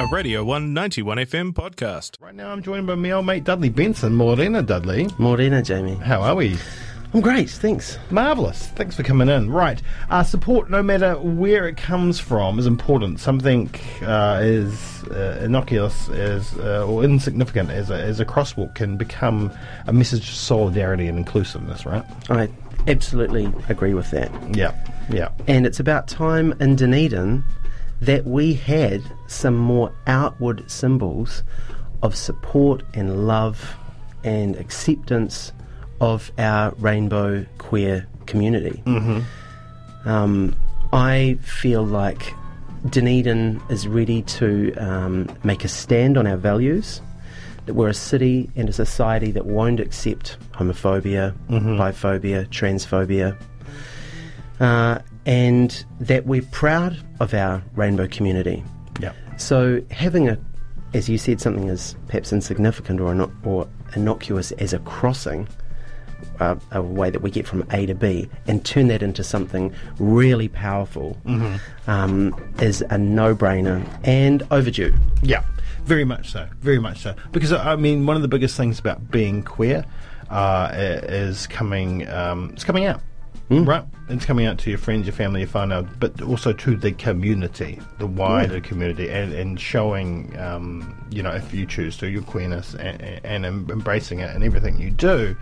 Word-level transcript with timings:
A 0.00 0.06
Radio 0.06 0.42
191 0.42 1.18
FM 1.18 1.52
podcast. 1.52 2.16
Right 2.22 2.34
now, 2.34 2.50
I'm 2.50 2.62
joined 2.62 2.86
by 2.86 2.94
my 2.94 3.10
old 3.10 3.26
mate 3.26 3.44
Dudley 3.44 3.68
Benson. 3.68 4.14
Morena, 4.14 4.62
Dudley. 4.62 5.10
Morena, 5.18 5.60
Jamie. 5.60 5.96
How 5.96 6.22
are 6.22 6.34
we? 6.34 6.56
I'm 7.12 7.20
great, 7.20 7.50
thanks. 7.50 7.98
Marvellous. 8.08 8.68
Thanks 8.68 8.96
for 8.96 9.02
coming 9.02 9.28
in. 9.28 9.50
Right. 9.50 9.82
Uh, 10.08 10.22
support, 10.22 10.70
no 10.70 10.82
matter 10.82 11.18
where 11.18 11.68
it 11.68 11.76
comes 11.76 12.18
from, 12.18 12.58
is 12.58 12.66
important. 12.66 13.20
Something 13.20 13.68
uh, 14.00 14.40
as 14.40 15.04
uh, 15.10 15.42
innocuous 15.44 16.08
as, 16.08 16.56
uh, 16.56 16.86
or 16.88 17.04
insignificant 17.04 17.68
as 17.68 17.90
a, 17.90 18.00
as 18.00 18.20
a 18.20 18.24
crosswalk 18.24 18.74
can 18.74 18.96
become 18.96 19.52
a 19.86 19.92
message 19.92 20.30
of 20.30 20.34
solidarity 20.34 21.08
and 21.08 21.18
inclusiveness, 21.18 21.84
right? 21.84 22.04
I 22.30 22.48
absolutely 22.88 23.52
agree 23.68 23.92
with 23.92 24.10
that. 24.12 24.30
Yeah. 24.56 24.72
Yeah. 25.10 25.28
And 25.46 25.66
it's 25.66 25.78
about 25.78 26.08
time 26.08 26.54
in 26.58 26.76
Dunedin 26.76 27.44
that 28.00 28.24
we 28.26 28.54
had 28.54 29.02
some 29.26 29.56
more 29.56 29.92
outward 30.06 30.68
symbols 30.70 31.42
of 32.02 32.16
support 32.16 32.82
and 32.94 33.26
love 33.26 33.74
and 34.24 34.56
acceptance 34.56 35.52
of 36.00 36.32
our 36.38 36.72
rainbow 36.78 37.44
queer 37.58 38.06
community. 38.26 38.82
Mm-hmm. 38.86 40.08
Um, 40.08 40.56
I 40.92 41.38
feel 41.42 41.84
like 41.84 42.34
Dunedin 42.88 43.60
is 43.68 43.86
ready 43.86 44.22
to 44.22 44.74
um, 44.76 45.28
make 45.44 45.64
a 45.64 45.68
stand 45.68 46.16
on 46.16 46.26
our 46.26 46.38
values. 46.38 47.02
That 47.66 47.74
we're 47.74 47.90
a 47.90 47.94
city 47.94 48.50
and 48.56 48.68
a 48.70 48.72
society 48.72 49.30
that 49.32 49.44
won't 49.44 49.80
accept 49.80 50.38
homophobia, 50.52 51.34
biphobia, 51.48 52.48
transphobia, 52.48 53.36
uh, 54.58 55.00
and 55.30 55.84
that 56.00 56.26
we're 56.26 56.42
proud 56.42 56.96
of 57.20 57.32
our 57.32 57.62
rainbow 57.76 58.08
community. 58.08 58.64
Yeah. 59.00 59.12
So 59.36 59.80
having 59.92 60.28
a, 60.28 60.36
as 60.92 61.08
you 61.08 61.18
said, 61.18 61.40
something 61.40 61.68
as 61.68 61.94
perhaps 62.08 62.32
insignificant 62.32 63.00
or 63.00 63.14
inno- 63.14 63.46
or 63.46 63.68
innocuous 63.94 64.50
as 64.52 64.72
a 64.72 64.80
crossing, 64.80 65.46
uh, 66.40 66.56
a 66.72 66.82
way 66.82 67.10
that 67.10 67.22
we 67.22 67.30
get 67.30 67.46
from 67.46 67.64
A 67.70 67.86
to 67.86 67.94
B, 67.94 68.28
and 68.48 68.64
turn 68.64 68.88
that 68.88 69.04
into 69.04 69.22
something 69.22 69.72
really 70.00 70.48
powerful, 70.48 71.16
um, 71.86 72.34
is 72.58 72.82
a 72.90 72.98
no-brainer 72.98 73.86
and 74.02 74.42
overdue. 74.50 74.92
Yeah, 75.22 75.44
very 75.84 76.04
much 76.04 76.32
so. 76.32 76.48
Very 76.60 76.80
much 76.80 76.98
so. 76.98 77.14
Because 77.30 77.52
I 77.52 77.76
mean, 77.76 78.04
one 78.04 78.16
of 78.16 78.22
the 78.22 78.28
biggest 78.28 78.56
things 78.56 78.80
about 78.80 79.12
being 79.12 79.44
queer 79.44 79.84
uh, 80.28 80.70
is 80.74 81.46
coming. 81.46 82.08
Um, 82.08 82.50
it's 82.52 82.64
coming 82.64 82.84
out. 82.84 83.00
Right, 83.50 83.84
it's 84.08 84.24
coming 84.24 84.46
out 84.46 84.58
to 84.58 84.70
your 84.70 84.78
friends, 84.78 85.06
your 85.06 85.12
family, 85.12 85.40
your 85.40 85.48
whānau, 85.48 85.88
but 85.98 86.22
also 86.22 86.52
to 86.52 86.76
the 86.76 86.92
community, 86.92 87.80
the 87.98 88.06
wider 88.06 88.60
community, 88.60 89.10
and, 89.10 89.32
and 89.32 89.60
showing, 89.60 90.38
um, 90.38 90.96
you 91.10 91.20
know, 91.20 91.32
if 91.32 91.52
you 91.52 91.66
choose 91.66 91.96
to, 91.96 92.08
your 92.08 92.22
queerness 92.22 92.74
and, 92.74 93.02
and 93.24 93.44
embracing 93.44 94.20
it 94.20 94.32
and 94.32 94.44
everything 94.44 94.78
you 94.78 94.90
do. 94.90 95.36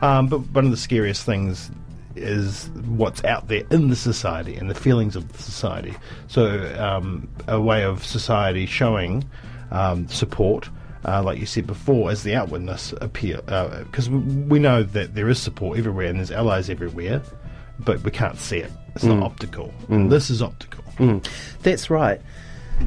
Um, 0.00 0.26
but 0.28 0.38
one 0.52 0.64
of 0.64 0.70
the 0.70 0.78
scariest 0.78 1.26
things 1.26 1.70
is 2.16 2.70
what's 2.86 3.22
out 3.24 3.48
there 3.48 3.64
in 3.70 3.90
the 3.90 3.96
society 3.96 4.56
and 4.56 4.70
the 4.70 4.74
feelings 4.74 5.14
of 5.14 5.30
the 5.30 5.42
society. 5.42 5.94
So, 6.28 6.74
um, 6.78 7.28
a 7.46 7.60
way 7.60 7.84
of 7.84 8.06
society 8.06 8.64
showing 8.64 9.28
um, 9.70 10.08
support, 10.08 10.70
uh, 11.04 11.22
like 11.22 11.38
you 11.38 11.44
said 11.44 11.66
before, 11.66 12.10
as 12.10 12.22
the 12.22 12.34
outwardness 12.34 12.94
appear, 13.02 13.42
because 13.84 14.08
we, 14.08 14.18
we 14.18 14.58
know 14.58 14.82
that 14.82 15.14
there 15.14 15.28
is 15.28 15.38
support 15.38 15.78
everywhere 15.78 16.06
and 16.06 16.18
there's 16.18 16.30
allies 16.30 16.70
everywhere, 16.70 17.22
but 17.84 18.02
we 18.02 18.10
can't 18.10 18.38
see 18.38 18.58
it. 18.58 18.70
It's 18.94 19.04
not 19.04 19.22
optical. 19.22 19.72
This 19.88 20.30
is 20.30 20.42
optical. 20.42 20.84
Mm, 20.98 21.26
that's 21.62 21.90
right. 21.90 22.20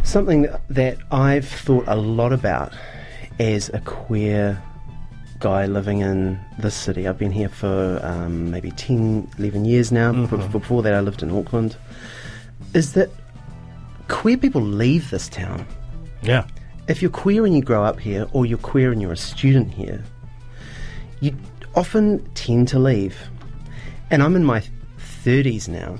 Something 0.03 0.43
that, 0.43 0.61
that 0.69 0.97
I've 1.11 1.47
thought 1.47 1.85
a 1.87 1.95
lot 1.95 2.33
about 2.33 2.73
as 3.39 3.69
a 3.69 3.79
queer 3.81 4.61
guy 5.39 5.65
living 5.65 5.99
in 5.99 6.39
this 6.59 6.75
city. 6.75 7.07
I've 7.07 7.17
been 7.17 7.31
here 7.31 7.49
for 7.49 7.99
um, 8.03 8.51
maybe 8.51 8.71
10, 8.71 9.29
11 9.39 9.65
years 9.65 9.91
now. 9.91 10.11
Be- 10.27 10.47
Before 10.49 10.81
that, 10.83 10.93
I 10.93 10.99
lived 10.99 11.23
in 11.23 11.31
Auckland. 11.31 11.75
Is 12.73 12.93
that 12.93 13.09
queer 14.07 14.37
people 14.37 14.61
leave 14.61 15.09
this 15.09 15.27
town? 15.29 15.65
Yeah. 16.21 16.45
if 16.87 17.01
you're 17.01 17.11
queer 17.11 17.45
and 17.45 17.55
you 17.55 17.61
grow 17.61 17.83
up 17.83 17.99
here, 17.99 18.27
or 18.33 18.45
you're 18.45 18.57
queer 18.57 18.91
and 18.91 19.01
you're 19.01 19.11
a 19.11 19.17
student 19.17 19.73
here, 19.73 20.03
you 21.21 21.35
often 21.75 22.23
tend 22.33 22.67
to 22.69 22.79
leave. 22.79 23.17
And 24.11 24.21
I'm 24.23 24.35
in 24.35 24.43
my 24.43 24.63
30s 25.25 25.67
now, 25.69 25.97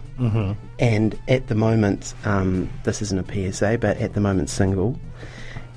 and 0.80 1.20
at 1.28 1.48
the 1.48 1.56
moment, 1.56 2.14
um, 2.26 2.70
this 2.84 3.02
isn't 3.02 3.20
a 3.30 3.52
PSA, 3.52 3.78
but 3.80 3.98
at 3.98 4.14
the 4.14 4.20
moment, 4.22 4.50
single. 4.50 5.00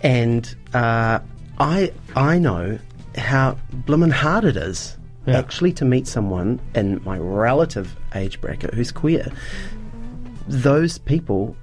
And 0.03 0.55
uh, 0.75 1.21
I 1.59 1.93
I 2.15 2.39
know 2.39 2.79
how 3.17 3.57
bloomin' 3.73 4.11
hard 4.11 4.45
it 4.45 4.57
is 4.57 4.97
Yeah. 5.27 5.39
actually 5.39 5.73
to 5.75 5.85
meet 5.85 6.07
someone 6.07 6.61
in 6.75 7.01
my 7.05 7.19
relative 7.19 7.97
age 8.15 8.41
bracket 8.41 8.75
who's 8.75 8.93
queer. 8.93 9.33
Those 10.49 10.99
people 10.99 11.57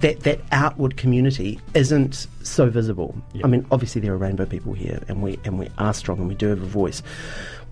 that 0.00 0.20
that 0.20 0.40
outward 0.52 0.96
community 0.96 1.60
isn't 1.74 2.26
so 2.42 2.70
visible. 2.70 3.16
I 3.42 3.48
mean, 3.48 3.66
obviously 3.72 4.00
there 4.00 4.12
are 4.12 4.16
rainbow 4.16 4.46
people 4.46 4.72
here, 4.72 5.02
and 5.08 5.22
we 5.22 5.38
and 5.44 5.58
we 5.58 5.68
are 5.78 5.94
strong, 5.94 6.18
and 6.18 6.28
we 6.28 6.34
do 6.34 6.48
have 6.48 6.62
a 6.62 6.66
voice, 6.66 7.02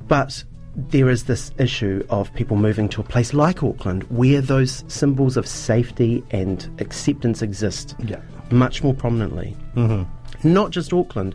but 0.09 0.43
there 0.75 1.09
is 1.10 1.25
this 1.25 1.50
issue 1.59 2.05
of 2.09 2.33
people 2.34 2.56
moving 2.56 2.88
to 2.91 3.00
a 3.00 3.05
place 3.05 3.34
like 3.34 3.62
Auckland 3.62 4.05
where 4.05 4.41
those 4.41 4.84
symbols 4.88 5.37
of 5.37 5.47
safety 5.47 6.25
and 6.31 6.69
acceptance 6.78 7.43
exist 7.43 7.94
Yeah. 7.99 8.21
much 8.50 8.83
more 8.83 8.94
prominently. 8.94 9.55
Mm-hmm. 9.77 10.50
Not 10.53 10.71
just 10.71 10.93
Auckland. 10.93 11.34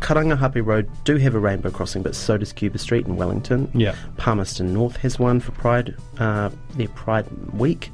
Karangahape 0.00 0.64
Road 0.64 0.88
do 1.02 1.16
have 1.16 1.34
a 1.34 1.40
rainbow 1.40 1.70
crossing, 1.70 2.02
but 2.04 2.14
so 2.14 2.36
does 2.38 2.52
Cuba 2.52 2.78
Street 2.78 3.04
in 3.06 3.16
Wellington. 3.16 3.68
Yeah. 3.74 3.96
Palmerston 4.16 4.72
North 4.72 4.96
has 4.98 5.18
one 5.18 5.40
for 5.40 5.50
Pride, 5.52 5.96
uh, 6.18 6.50
their 6.76 6.86
Pride 6.88 7.26
Week, 7.54 7.90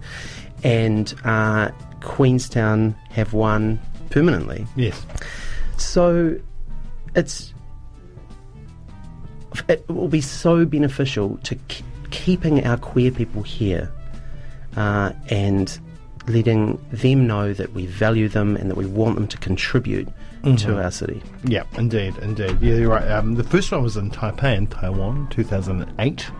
and 0.62 1.15
uh, 1.25 1.71
Queenstown 2.03 2.95
have 3.09 3.33
one 3.33 3.81
permanently. 4.11 4.66
Yes. 4.77 5.06
So 5.78 6.39
it's 7.16 7.53
it 9.69 9.88
will 9.88 10.09
be 10.09 10.20
so 10.20 10.65
beneficial 10.65 11.38
to 11.44 11.54
k- 11.69 11.84
keeping 12.10 12.65
our 12.66 12.76
queer 12.76 13.10
people 13.10 13.42
here 13.42 13.92
uh, 14.76 15.12
and 15.28 15.78
letting 16.26 16.82
them 16.91 17.26
know 17.26 17.53
that 17.53 17.72
we 17.75 17.87
value 17.87 18.28
them 18.28 18.56
and 18.56 18.70
that 18.70 18.76
we 18.76 18.87
want 18.87 19.15
them 19.15 19.28
to 19.28 19.37
contribute 19.38 20.09
to 20.59 20.82
our 20.82 20.91
city. 20.91 21.22
Yeah, 21.44 21.62
indeed, 21.78 22.15
indeed. 22.19 22.59
Yeah, 22.60 22.75
you're 22.75 22.91
right. 22.91 23.10
Um, 23.10 23.34
the 23.34 23.44
first 23.44 23.72
one 23.72 23.82
was 23.82 23.97
in 23.97 24.10
Taipei 24.10 24.54
in 24.56 24.66
Taiwan, 24.66 25.26
2008, 25.31 26.31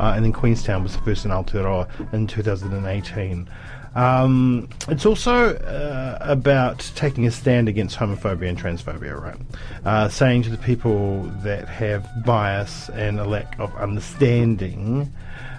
uh, 0.00 0.12
and 0.16 0.24
then 0.24 0.32
Queenstown 0.32 0.82
was 0.82 0.96
the 0.96 1.02
first 1.02 1.24
in 1.24 1.30
Aotearoa 1.30 2.12
in 2.12 2.26
2018. 2.26 3.48
Um, 3.94 4.68
it's 4.88 5.04
also 5.04 5.54
uh, 5.54 6.18
about 6.20 6.90
taking 6.94 7.26
a 7.26 7.30
stand 7.30 7.68
against 7.68 7.98
homophobia 7.98 8.48
and 8.48 8.58
transphobia, 8.58 9.20
right? 9.20 9.36
Uh, 9.84 10.08
saying 10.08 10.42
to 10.44 10.50
the 10.50 10.58
people 10.58 11.24
that 11.42 11.68
have 11.68 12.08
bias 12.24 12.88
and 12.90 13.20
a 13.20 13.24
lack 13.24 13.58
of 13.58 13.74
understanding 13.76 15.12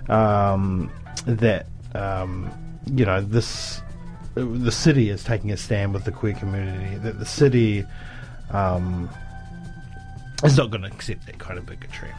um, 0.10 0.92
that 1.26 1.68
um, 1.94 2.52
you 2.92 3.06
know 3.06 3.22
this 3.22 3.82
the 4.36 4.72
city 4.72 5.10
is 5.10 5.24
taking 5.24 5.52
a 5.52 5.58
stand 5.58 5.94
with 5.94 6.06
the 6.06 6.12
queer 6.12 6.34
community. 6.34 6.98
That 6.98 7.20
the 7.20 7.26
city 7.26 7.86
um, 8.50 9.10
is 10.44 10.58
not 10.58 10.72
going 10.72 10.82
to 10.82 10.88
accept 10.88 11.28
that 11.28 11.38
kind 11.38 11.60
of 11.60 11.66
bigotry. 11.68 12.10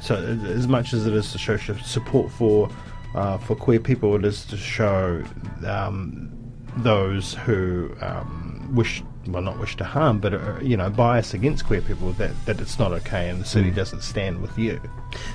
So, 0.00 0.14
as 0.46 0.68
much 0.68 0.92
as 0.92 1.06
it 1.06 1.12
is 1.12 1.32
to 1.32 1.38
show 1.38 1.56
support 1.56 2.30
for 2.30 2.70
uh, 3.14 3.38
for 3.38 3.56
queer 3.56 3.80
people, 3.80 4.14
it 4.16 4.24
is 4.24 4.44
to 4.46 4.56
show 4.56 5.22
um, 5.66 6.30
those 6.76 7.34
who 7.34 7.94
um, 8.00 8.70
wish, 8.74 9.02
well, 9.26 9.42
not 9.42 9.58
wish 9.58 9.76
to 9.76 9.84
harm, 9.84 10.18
but 10.18 10.34
uh, 10.34 10.58
you 10.60 10.76
know, 10.76 10.90
bias 10.90 11.34
against 11.34 11.66
queer 11.66 11.80
people 11.80 12.12
that 12.14 12.32
that 12.46 12.60
it's 12.60 12.78
not 12.78 12.92
okay, 12.92 13.28
and 13.28 13.40
the 13.40 13.44
city 13.44 13.70
doesn't 13.70 14.02
stand 14.02 14.40
with 14.40 14.56
you. 14.58 14.80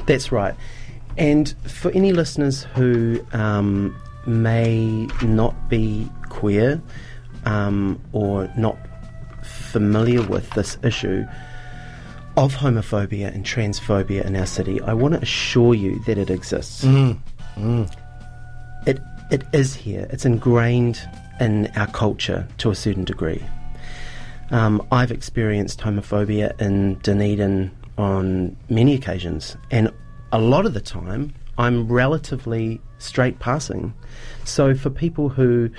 That's 0.06 0.32
right. 0.32 0.56
And 1.18 1.54
for 1.64 1.92
any 1.92 2.12
listeners 2.12 2.64
who 2.76 3.26
um, 3.34 3.96
may 4.26 5.08
not 5.22 5.70
be 5.70 6.10
queer 6.30 6.82
um, 7.46 8.02
or 8.12 8.52
not 8.58 8.78
familiar 9.44 10.22
with 10.22 10.50
this 10.52 10.78
issue 10.84 11.26
of 12.38 12.56
homophobia 12.56 13.34
and 13.34 13.46
transphobia 13.46 14.26
in 14.26 14.36
our 14.36 14.46
city, 14.46 14.82
I 14.82 14.94
want 14.94 15.14
to 15.14 15.22
assure 15.22 15.74
you 15.74 16.00
that 16.00 16.18
it 16.18 16.30
exists. 16.30 16.84
It 17.58 19.00
it 19.32 19.44
is 19.54 19.74
here. 19.76 20.08
It's 20.12 20.26
ingrained 20.26 21.00
in 21.40 21.68
our 21.76 21.88
culture 21.88 22.48
to 22.60 22.70
a 22.70 22.76
certain 22.76 23.04
degree. 23.04 23.44
Um, 24.52 24.86
I've 24.92 25.12
experienced 25.12 25.80
homophobia 25.80 26.60
in 26.62 26.96
Dunedin 27.00 27.72
on 27.98 28.56
many 28.70 28.94
occasions, 28.94 29.58
and 29.72 29.92
a 30.32 30.40
lot 30.40 30.66
of 30.66 30.74
the 30.74 30.82
time 30.82 31.34
I'm 31.58 31.88
relatively 31.92 32.80
straight 33.00 33.40
passing. 33.40 33.94
So 34.44 34.76
for 34.76 34.90
people 34.90 35.30
who 35.30 35.70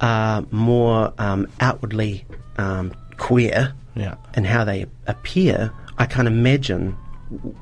are 0.00 0.44
more 0.50 1.12
um, 1.18 1.46
outwardly 1.60 2.26
um, 2.58 2.92
queer 3.16 3.72
Yeah. 3.94 4.16
and 4.34 4.46
how 4.46 4.64
they 4.64 4.86
appear, 5.06 5.70
I 5.96 6.04
can't 6.06 6.28
imagine 6.28 6.92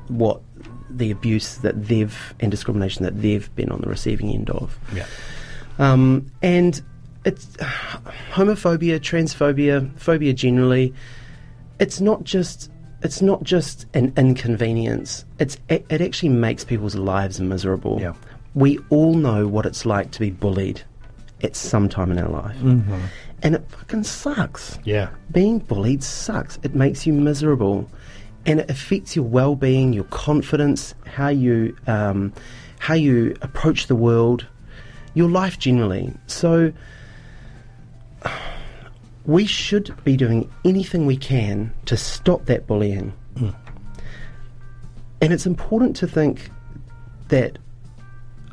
what 0.09 0.41
the 0.97 1.11
abuse 1.11 1.57
that 1.57 1.87
they've 1.87 2.33
and 2.39 2.51
discrimination 2.51 3.03
that 3.03 3.21
they've 3.21 3.53
been 3.55 3.71
on 3.71 3.81
the 3.81 3.89
receiving 3.89 4.33
end 4.33 4.49
of. 4.49 4.77
Yeah. 4.93 5.05
Um, 5.79 6.31
and 6.41 6.81
it's 7.25 7.45
homophobia, 8.31 8.99
transphobia, 8.99 9.97
phobia 9.99 10.33
generally. 10.33 10.93
It's 11.79 11.99
not 11.99 12.23
just 12.23 12.71
it's 13.01 13.21
not 13.21 13.43
just 13.43 13.85
an 13.93 14.13
inconvenience. 14.17 15.25
It's 15.39 15.57
it, 15.69 15.85
it 15.89 16.01
actually 16.01 16.29
makes 16.29 16.63
people's 16.63 16.95
lives 16.95 17.39
miserable. 17.39 17.99
Yeah. 17.99 18.13
We 18.53 18.79
all 18.89 19.15
know 19.15 19.47
what 19.47 19.65
it's 19.65 19.85
like 19.85 20.11
to 20.11 20.19
be 20.19 20.31
bullied 20.31 20.81
at 21.43 21.55
some 21.55 21.89
time 21.89 22.11
in 22.11 22.17
our 22.17 22.29
life, 22.29 22.55
and 23.43 23.55
it 23.55 23.69
fucking 23.69 24.05
sucks. 24.05 24.79
Yeah. 24.85 25.09
Being 25.31 25.59
bullied 25.59 26.01
sucks. 26.01 26.57
It 26.63 26.73
makes 26.73 27.05
you 27.05 27.11
miserable, 27.13 27.89
and 28.45 28.59
it 28.59 28.69
affects 28.69 29.15
your 29.15 29.25
well-being, 29.25 29.93
your 29.93 30.03
confidence, 30.05 30.93
how 31.05 31.29
you 31.29 31.75
um, 31.87 32.33
how 32.79 32.93
you 32.93 33.35
approach 33.41 33.87
the 33.87 33.95
world, 33.95 34.45
your 35.13 35.29
life 35.29 35.57
generally. 35.57 36.13
So 36.27 36.71
we 39.25 39.45
should 39.45 39.95
be 40.03 40.15
doing 40.15 40.51
anything 40.63 41.05
we 41.05 41.17
can 41.17 41.73
to 41.85 41.97
stop 41.97 42.45
that 42.45 42.67
bullying. 42.67 43.13
And 45.21 45.33
it's 45.33 45.45
important 45.45 45.95
to 45.97 46.07
think 46.07 46.51
that 47.29 47.57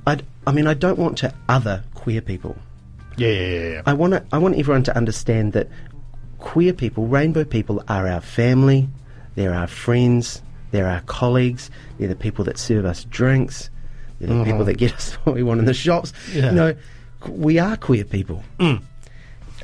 I, 0.07 0.19
I 0.47 0.53
mean, 0.53 0.67
I 0.67 0.75
don't 0.75 0.99
want 0.99 1.19
to 1.19 1.35
other 1.49 1.85
queer 1.95 2.23
people. 2.23 2.57
Yeah, 3.17 3.29
yeah, 3.29 3.41
yeah, 3.41 3.69
yeah. 3.69 3.83
I 3.85 3.93
want 3.93 4.15
I 4.33 4.39
want 4.39 4.57
everyone 4.57 4.83
to 4.85 4.97
understand 4.97 5.53
that 5.53 5.69
queer 6.39 6.73
people, 6.73 7.07
rainbow 7.07 7.45
people, 7.45 7.85
are 7.89 8.09
our 8.09 8.23
family. 8.23 8.89
They're 9.35 9.55
our 9.55 9.67
friends. 9.67 10.43
They're 10.71 10.89
our 10.89 11.01
colleagues. 11.03 11.71
They're 11.99 12.09
the 12.09 12.17
people 12.17 12.45
that 12.47 12.59
serve 12.59 12.85
us 12.85 13.05
drinks. 13.05 13.71
They're 14.19 14.29
the 14.29 14.45
people 14.45 14.61
mm-hmm. 14.61 14.67
that 14.67 14.79
get 14.79 14.95
us 14.97 15.15
what 15.25 15.35
we 15.35 15.43
want 15.43 15.61
in 15.61 15.67
the 15.67 15.75
shops. 15.75 16.13
Yeah. 16.33 16.47
You 16.47 16.53
know, 16.53 16.77
we 17.29 17.59
are 17.59 17.77
queer 17.77 18.05
people. 18.05 18.43
Mm. 18.59 18.83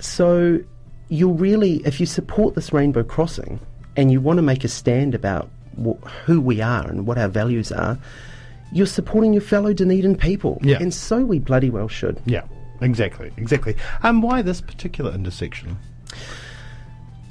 So 0.00 0.60
you'll 1.08 1.34
really, 1.34 1.76
if 1.84 2.00
you 2.00 2.06
support 2.06 2.54
this 2.54 2.72
rainbow 2.72 3.02
crossing 3.02 3.60
and 3.96 4.12
you 4.12 4.20
want 4.20 4.38
to 4.38 4.42
make 4.42 4.64
a 4.64 4.68
stand 4.68 5.14
about 5.14 5.48
wh- 5.82 6.06
who 6.24 6.40
we 6.40 6.60
are 6.60 6.86
and 6.86 7.06
what 7.06 7.18
our 7.18 7.28
values 7.28 7.72
are, 7.72 7.98
you're 8.72 8.86
supporting 8.86 9.32
your 9.32 9.42
fellow 9.42 9.72
Dunedin 9.72 10.16
people. 10.16 10.58
Yeah. 10.62 10.78
And 10.80 10.92
so 10.92 11.24
we 11.24 11.38
bloody 11.38 11.70
well 11.70 11.88
should. 11.88 12.20
Yeah, 12.26 12.42
exactly, 12.80 13.32
exactly. 13.36 13.76
And 14.02 14.22
why 14.22 14.42
this 14.42 14.60
particular 14.60 15.12
intersection? 15.12 15.78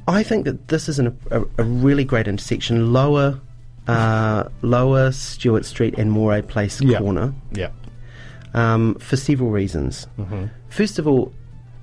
I 0.08 0.24
think 0.24 0.46
that 0.46 0.70
this 0.70 0.88
is 0.88 1.00
an, 1.00 1.18
a, 1.32 1.42
a 1.58 1.64
really 1.64 2.04
great 2.06 2.28
intersection. 2.28 2.94
Lower, 2.94 3.40
uh, 3.88 4.46
lower 4.62 5.12
Stuart 5.12 5.66
Street 5.66 5.96
and 5.98 6.12
Moray 6.12 6.42
Place 6.42 6.82
Yeah. 6.82 7.00
corner, 7.00 7.34
Yeah. 7.54 7.70
um, 8.54 8.96
for 8.96 9.18
several 9.18 9.50
reasons. 9.52 10.08
First 10.70 10.98
of 11.00 11.08
all, 11.08 11.34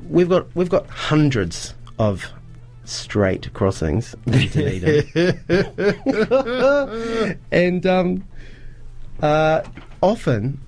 we've 0.09 0.29
got 0.29 0.47
we've 0.57 0.69
got 0.71 0.87
hundreds 0.89 1.75
of 1.99 2.27
straight 2.85 3.53
crossings 3.55 4.15
in 4.27 4.49
Dunedin, 4.49 5.39
and 7.53 7.87
um, 7.87 8.25
uh, 9.23 9.63
often, 10.03 10.61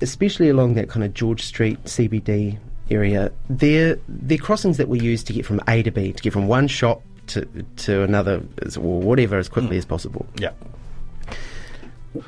especially 0.00 0.48
along 0.48 0.74
that 0.74 0.88
kind 0.88 1.04
of 1.04 1.12
George 1.14 1.42
Street 1.42 1.82
CBD 1.84 2.58
area, 2.90 3.32
they're 3.48 3.98
they're 4.08 4.38
crossings 4.38 4.76
that 4.76 4.88
we 4.88 5.00
use 5.00 5.22
to 5.24 5.32
get 5.32 5.46
from 5.46 5.60
A 5.68 5.82
to 5.82 5.90
B, 5.90 6.12
to 6.12 6.22
get 6.22 6.32
from 6.32 6.46
one 6.48 6.68
shop 6.68 7.02
to 7.28 7.46
to 7.76 8.02
another, 8.02 8.42
or 8.76 9.00
whatever, 9.00 9.38
as 9.38 9.48
quickly 9.48 9.76
as 9.78 9.84
possible. 9.84 10.26
Yeah. 10.38 10.50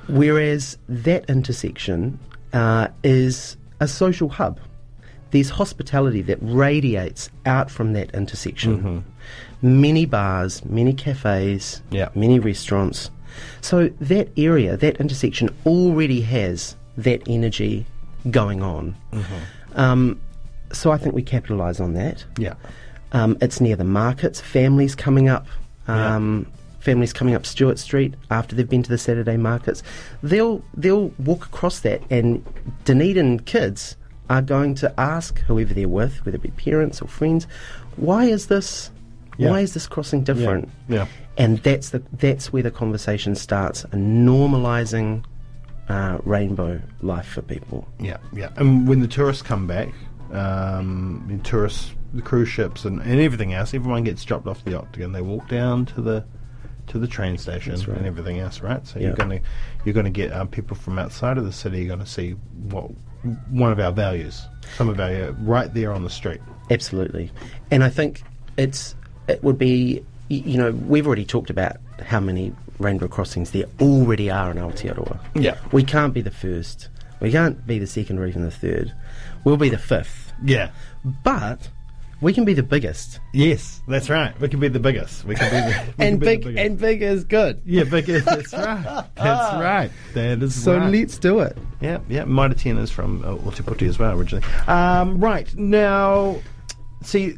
Whereas 0.08 0.78
that 0.88 1.28
intersection 1.30 2.18
uh, 2.52 2.88
is 3.04 3.56
a 3.80 3.86
social 3.88 4.28
hub. 4.28 4.58
There's 5.30 5.50
hospitality 5.50 6.22
that 6.22 6.38
radiates 6.40 7.30
out 7.44 7.70
from 7.70 7.92
that 7.92 8.12
intersection. 8.14 9.04
Many 9.62 10.06
bars, 10.06 10.64
many 10.64 10.92
cafes, 10.92 11.82
Yeah. 11.90 12.08
many 12.14 12.38
restaurants. 12.38 13.10
So 13.60 13.88
that 14.00 14.28
area, 14.36 14.76
that 14.76 14.96
intersection 14.96 15.50
already 15.66 16.20
has 16.22 16.76
that 16.96 17.22
energy 17.28 17.84
going 18.30 18.62
on. 18.62 18.94
Um, 19.74 20.18
so 20.72 20.90
I 20.90 20.98
think 20.98 21.14
we 21.14 21.22
capitalise 21.22 21.80
on 21.80 21.94
that. 21.94 22.24
Yeah. 22.38 22.54
Um, 23.12 23.36
it's 23.40 23.60
near 23.60 23.76
the 23.76 23.84
markets. 23.84 24.40
Families 24.40 24.94
coming 24.94 25.28
up, 25.28 25.46
um, 25.86 26.46
families 26.80 27.12
coming 27.12 27.34
up 27.34 27.46
Stuart 27.46 27.78
Street 27.78 28.14
after 28.30 28.54
they've 28.54 28.68
been 28.68 28.82
to 28.82 28.90
the 28.90 28.98
Saturday 28.98 29.36
markets. 29.36 29.82
They'll 30.22 30.62
they'll 30.74 31.08
walk 31.18 31.46
across 31.46 31.80
that, 31.80 32.02
and 32.10 32.44
Dunedin 32.84 33.40
kids 33.40 33.96
are 34.28 34.42
going 34.42 34.74
to 34.74 34.92
ask 35.00 35.38
whoever 35.40 35.72
they're 35.72 35.88
with, 35.88 36.24
whether 36.24 36.36
it 36.36 36.42
be 36.42 36.50
parents 36.50 37.00
or 37.00 37.08
friends, 37.08 37.46
why 37.96 38.24
is 38.24 38.48
this? 38.48 38.90
Yeah. 39.38 39.50
Why 39.50 39.60
is 39.60 39.74
this 39.74 39.86
crossing 39.86 40.24
different? 40.24 40.68
Yeah. 40.88 41.06
And 41.36 41.58
that's 41.58 41.90
the 41.90 42.02
that's 42.14 42.52
where 42.52 42.62
the 42.62 42.70
conversation 42.70 43.34
starts, 43.34 43.84
and 43.92 44.26
normalising 44.26 45.24
uh, 45.88 46.18
rainbow 46.24 46.80
life 47.02 47.26
for 47.26 47.42
people. 47.42 47.86
Yeah, 48.00 48.16
yeah. 48.32 48.50
And 48.56 48.88
when 48.88 49.00
the 49.00 49.08
tourists 49.08 49.42
come 49.42 49.66
back, 49.66 49.88
um, 50.32 51.40
tourists, 51.44 51.93
the 52.12 52.23
cruise 52.23 52.49
ships, 52.49 52.84
and, 52.84 53.00
and 53.00 53.20
everything 53.20 53.52
else, 53.52 53.75
everyone 53.75 54.05
gets 54.05 54.25
dropped 54.25 54.46
off 54.46 54.64
the 54.64 54.78
Octagon. 54.78 55.12
They 55.12 55.20
walk 55.20 55.49
down 55.49 55.87
to 55.87 56.00
the 56.00 56.25
to 56.88 56.99
the 57.00 57.08
train 57.08 57.37
station 57.37 57.75
right. 57.75 57.88
and 57.99 58.06
everything 58.06 58.38
else, 58.38 58.61
right? 58.61 58.87
So 58.87 58.99
Yeah. 58.99 59.06
you're 59.08 59.17
going 59.17 59.31
to 59.31 59.40
you're 59.84 60.02
to 60.02 60.11
get 60.11 60.32
um, 60.32 60.49
people 60.49 60.76
from 60.76 60.99
outside 60.99 61.37
of 61.38 61.44
the 61.44 61.52
city. 61.52 61.78
You're 61.78 61.88
going 61.88 62.00
to 62.00 62.06
see 62.06 62.32
what 62.70 62.90
one 63.50 63.73
of 63.73 63.81
our 63.81 63.90
values, 63.93 64.46
some 64.76 64.88
of 64.88 65.00
our 65.00 65.32
right 65.40 65.73
there 65.75 65.93
on 65.93 66.05
the 66.05 66.11
street. 66.11 66.40
Absolutely, 66.70 67.31
and 67.70 67.82
I 67.82 67.88
think 67.88 68.23
it's 68.56 68.94
it 69.28 69.43
would 69.43 69.58
be 69.58 70.05
you 70.28 70.56
know 70.58 70.73
we've 70.73 71.06
already 71.06 71.25
talked 71.25 71.50
about 71.50 71.76
how 72.05 72.20
many 72.20 72.52
rainbow 72.78 73.08
crossings 73.08 73.52
there 73.52 73.64
already 73.81 74.31
are 74.31 74.50
in 74.50 74.56
Aotearoa. 74.58 75.19
Yeah. 75.34 75.56
we 75.73 75.82
can't 75.82 76.12
be 76.12 76.20
the 76.20 76.31
first, 76.31 76.88
we 77.20 77.32
can't 77.32 77.67
be 77.67 77.78
the 77.78 77.87
second 77.87 78.19
or 78.19 78.26
even 78.26 78.43
the 78.43 78.50
third. 78.50 78.93
We'll 79.46 79.56
be 79.56 79.69
the 79.69 79.78
fifth, 79.78 80.32
Yeah. 80.43 80.70
but 81.22 81.69
we 82.20 82.32
can 82.32 82.44
be 82.44 82.52
the 82.52 82.64
biggest. 82.64 83.20
Yes, 83.32 83.80
that's 83.87 84.11
right. 84.11 84.38
We 84.40 84.49
can 84.49 84.59
be 84.59 84.66
the 84.66 84.80
biggest. 84.80 85.25
We 85.25 85.37
can 85.37 85.49
be 85.50 85.73
the, 85.73 86.04
and 86.04 86.20
the 86.20 86.26
big 86.26 86.42
biggest. 86.42 86.66
and 86.66 86.76
big 86.80 87.00
is 87.00 87.23
good. 87.23 87.62
yeah, 87.64 87.85
big. 87.85 88.06
That's 88.06 88.52
right. 88.52 89.04
That's 89.14 89.54
right. 89.62 89.90
That 90.14 90.42
is 90.42 90.61
So 90.61 90.76
right. 90.76 90.90
let's 90.92 91.16
do 91.18 91.38
it. 91.38 91.56
Yeah, 91.80 91.99
yeah. 92.09 92.25
Mitre 92.25 92.54
10 92.54 92.76
is 92.78 92.90
from 92.90 93.25
uh, 93.25 93.37
as 93.85 93.99
well, 94.00 94.18
originally. 94.18 94.44
Um, 94.66 95.20
right, 95.20 95.54
now, 95.54 96.40
see, 97.04 97.37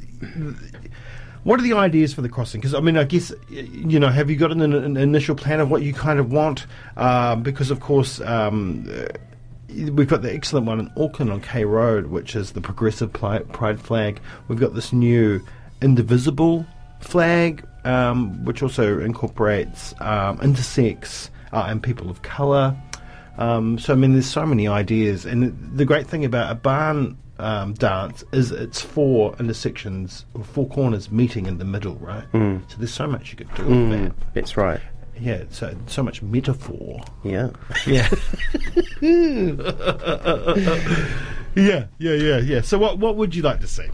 what 1.45 1.61
are 1.61 1.63
the 1.63 1.75
ideas 1.75 2.15
for 2.15 2.23
the 2.23 2.31
crossing? 2.31 2.63
Because, 2.63 2.73
I 2.73 2.81
mean, 2.81 2.97
I 2.97 3.05
guess, 3.05 3.35
you 3.51 4.01
know, 4.01 4.09
have 4.09 4.31
you 4.31 4.37
got 4.37 4.51
an, 4.51 4.63
an 4.63 4.97
initial 4.97 5.35
plan 5.35 5.61
of 5.61 5.71
what 5.71 5.83
you 5.83 5.93
kind 5.93 6.19
of 6.21 6.33
want? 6.33 6.65
Um, 6.97 7.43
because, 7.43 7.71
of 7.71 7.81
course, 7.81 8.19
um, 8.23 8.89
uh, 8.91 9.09
we've 9.69 10.09
got 10.09 10.23
the 10.23 10.33
excellent 10.33 10.67
one 10.67 10.81
in 10.81 10.91
Auckland 10.97 11.31
on 11.31 11.41
K 11.41 11.65
Road, 11.65 12.07
which 12.07 12.35
is 12.35 12.53
the 12.53 12.61
progressive 12.61 13.13
pride 13.13 13.81
flag. 13.81 14.21
We've 14.49 14.59
got 14.59 14.75
this 14.75 14.93
new 14.93 15.41
indivisible 15.83 16.67
flag, 17.01 17.65
um, 17.85 18.45
which 18.45 18.63
also 18.63 19.01
incorporates 19.01 19.95
um, 20.01 20.39
intersex 20.39 21.31
uh, 21.53 21.67
and 21.69 21.83
people 21.83 22.11
of 22.11 22.23
colour. 22.23 22.77
Um, 23.37 23.79
so 23.79 23.93
I 23.93 23.97
mean, 23.97 24.15
there's 24.15 24.27
so 24.27 24.45
many 24.45 24.67
ideas, 24.67 25.25
and 25.25 25.57
the 25.77 25.85
great 25.85 26.07
thing 26.07 26.25
about 26.25 26.51
a 26.51 26.55
Barnes 26.57 27.17
um, 27.39 27.75
dance 27.75 28.25
is 28.33 28.51
it's 28.51 28.81
four 28.81 29.37
intersections, 29.39 30.25
or 30.35 30.43
four 30.43 30.67
corners 30.69 31.11
meeting 31.13 31.47
in 31.47 31.59
the 31.59 31.65
middle, 31.65 31.95
right? 31.97 32.25
So 32.69 32.79
there's 32.79 32.93
so 32.93 33.07
much 33.07 33.31
you 33.31 33.37
could 33.37 33.55
do 33.55 33.65
with 33.65 33.91
that. 33.91 34.13
That's 34.35 34.57
right. 34.57 34.81
Yeah, 35.21 35.45
so 35.51 35.75
so 35.87 36.03
much 36.03 36.23
metaphor. 36.23 37.01
Yeah. 37.25 37.51
Yeah. 37.87 38.09
yeah, 41.55 41.87
yeah, 41.99 42.13
yeah, 42.15 42.39
yeah. 42.39 42.61
So 42.61 42.79
what 42.79 42.99
what 42.99 43.17
would 43.17 43.35
you 43.35 43.43
like 43.43 43.61
to 43.61 43.67
see? 43.67 43.87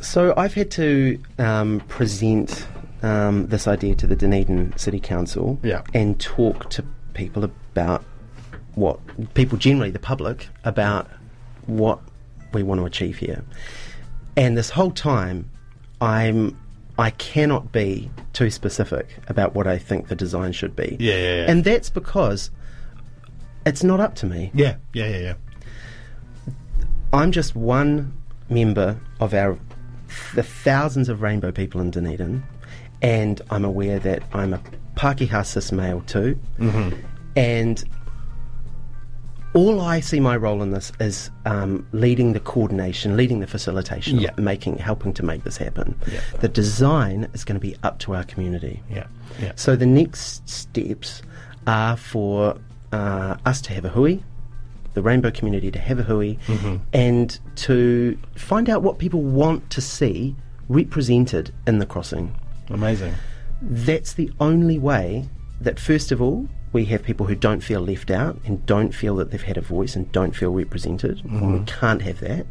So 0.00 0.34
I've 0.36 0.54
had 0.54 0.70
to 0.72 1.18
um, 1.38 1.80
present 1.88 2.66
um, 3.02 3.46
this 3.46 3.66
idea 3.66 3.94
to 3.96 4.06
the 4.06 4.16
Dunedin 4.16 4.76
City 4.76 5.00
Council 5.00 5.58
Yeah. 5.62 5.82
and 5.94 6.20
talk 6.20 6.68
to 6.70 6.84
people 7.14 7.42
about 7.44 8.04
what 8.74 8.98
people 9.34 9.56
generally, 9.56 9.90
the 9.90 9.98
public, 9.98 10.48
about 10.64 11.08
what 11.66 12.00
we 12.52 12.62
want 12.62 12.80
to 12.80 12.84
achieve 12.86 13.18
here. 13.18 13.42
And 14.36 14.58
this 14.58 14.70
whole 14.70 14.90
time, 14.90 15.50
I'm 16.00 16.58
I 16.98 17.10
cannot 17.10 17.72
be 17.72 18.10
too 18.32 18.50
specific 18.50 19.16
about 19.28 19.54
what 19.54 19.66
I 19.66 19.78
think 19.78 20.08
the 20.08 20.14
design 20.14 20.52
should 20.52 20.76
be. 20.76 20.96
Yeah, 21.00 21.14
yeah, 21.14 21.36
yeah. 21.36 21.50
And 21.50 21.64
that's 21.64 21.90
because 21.90 22.50
it's 23.66 23.82
not 23.82 24.00
up 24.00 24.14
to 24.16 24.26
me. 24.26 24.50
Yeah, 24.54 24.76
yeah, 24.92 25.08
yeah, 25.08 25.18
yeah. 25.18 25.34
I'm 27.12 27.32
just 27.32 27.56
one 27.56 28.12
member 28.48 28.98
of 29.20 29.34
our 29.34 29.58
the 30.34 30.42
thousands 30.42 31.08
of 31.08 31.22
rainbow 31.22 31.50
people 31.50 31.80
in 31.80 31.90
Dunedin, 31.90 32.44
and 33.02 33.40
I'm 33.50 33.64
aware 33.64 33.98
that 34.00 34.22
I'm 34.32 34.52
a 34.52 34.60
Pākehā 34.96 35.44
cis 35.44 35.72
male 35.72 36.02
too, 36.02 36.38
mm-hmm. 36.58 36.96
and 37.34 37.82
all 39.54 39.80
I 39.80 40.00
see 40.00 40.20
my 40.20 40.36
role 40.36 40.62
in 40.62 40.70
this 40.72 40.90
is 41.00 41.30
um, 41.46 41.86
leading 41.92 42.32
the 42.32 42.40
coordination, 42.40 43.16
leading 43.16 43.40
the 43.40 43.46
facilitation, 43.46 44.18
Yeah. 44.18 44.30
making, 44.36 44.78
helping 44.78 45.12
to 45.14 45.22
make 45.22 45.44
this 45.44 45.56
happen. 45.56 45.94
Yeah. 46.10 46.20
The 46.40 46.48
design 46.48 47.28
is 47.34 47.44
going 47.44 47.54
to 47.54 47.60
be 47.60 47.76
up 47.82 47.98
to 48.00 48.14
our 48.14 48.24
community. 48.24 48.82
Yeah. 48.90 49.06
Yeah. 49.40 49.52
So 49.56 49.76
the 49.76 49.86
next 49.86 50.48
steps 50.48 51.22
are 51.66 51.96
for 51.96 52.58
uh, 52.92 53.36
us 53.46 53.60
to 53.62 53.72
have 53.72 53.84
a 53.84 53.88
hui, 53.90 54.18
the 54.94 55.02
rainbow 55.02 55.30
community 55.30 55.70
to 55.70 55.78
have 55.78 55.98
a 55.98 56.02
hui, 56.02 56.36
and 56.92 57.38
to 57.56 58.18
find 58.36 58.68
out 58.68 58.82
what 58.82 58.98
people 58.98 59.22
want 59.22 59.70
to 59.70 59.80
see 59.80 60.34
represented 60.68 61.52
in 61.66 61.78
the 61.78 61.86
crossing. 61.86 62.34
Amazing. 62.70 63.14
That's 63.62 64.12
the 64.14 64.30
only 64.40 64.78
way 64.78 65.28
that, 65.60 65.78
first 65.80 66.12
of 66.12 66.20
all, 66.20 66.48
we 66.74 66.84
have 66.86 67.02
people 67.02 67.24
who 67.24 67.34
don't 67.36 67.60
feel 67.60 67.80
left 67.80 68.10
out 68.10 68.36
and 68.44 68.66
don't 68.66 68.92
feel 68.92 69.14
that 69.16 69.30
they've 69.30 69.42
had 69.42 69.56
a 69.56 69.62
voice 69.62 69.94
and 69.96 70.10
don't 70.12 70.34
feel 70.36 70.50
represented. 70.52 71.22
We 71.24 71.64
can't 71.64 72.02
have 72.02 72.18
that. 72.20 72.46